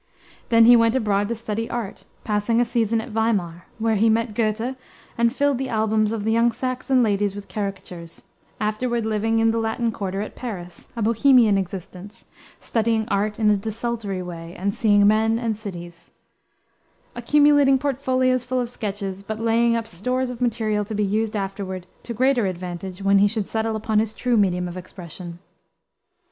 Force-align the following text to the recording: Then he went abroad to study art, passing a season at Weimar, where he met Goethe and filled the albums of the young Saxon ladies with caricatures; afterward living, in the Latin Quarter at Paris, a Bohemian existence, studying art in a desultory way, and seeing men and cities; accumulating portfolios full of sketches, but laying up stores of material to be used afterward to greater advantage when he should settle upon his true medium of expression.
Then 0.49 0.65
he 0.65 0.75
went 0.75 0.95
abroad 0.95 1.29
to 1.29 1.35
study 1.35 1.69
art, 1.69 2.05
passing 2.23 2.59
a 2.59 2.65
season 2.65 2.99
at 2.99 3.09
Weimar, 3.11 3.67
where 3.77 3.93
he 3.93 4.09
met 4.09 4.33
Goethe 4.33 4.75
and 5.15 5.31
filled 5.31 5.59
the 5.59 5.69
albums 5.69 6.11
of 6.11 6.23
the 6.23 6.31
young 6.31 6.51
Saxon 6.51 7.03
ladies 7.03 7.35
with 7.35 7.47
caricatures; 7.47 8.23
afterward 8.59 9.05
living, 9.05 9.37
in 9.37 9.51
the 9.51 9.59
Latin 9.59 9.91
Quarter 9.91 10.21
at 10.21 10.33
Paris, 10.35 10.87
a 10.95 11.03
Bohemian 11.03 11.55
existence, 11.55 12.25
studying 12.59 13.07
art 13.09 13.37
in 13.37 13.51
a 13.51 13.55
desultory 13.55 14.23
way, 14.23 14.55
and 14.57 14.73
seeing 14.73 15.05
men 15.05 15.37
and 15.37 15.55
cities; 15.55 16.09
accumulating 17.13 17.77
portfolios 17.77 18.43
full 18.43 18.59
of 18.59 18.71
sketches, 18.71 19.21
but 19.21 19.39
laying 19.39 19.75
up 19.75 19.85
stores 19.87 20.31
of 20.31 20.41
material 20.41 20.83
to 20.83 20.95
be 20.95 21.05
used 21.05 21.35
afterward 21.37 21.85
to 22.01 22.11
greater 22.15 22.47
advantage 22.47 23.03
when 23.03 23.19
he 23.19 23.27
should 23.27 23.45
settle 23.45 23.75
upon 23.75 23.99
his 23.99 24.15
true 24.15 24.35
medium 24.35 24.67
of 24.67 24.77
expression. 24.77 25.37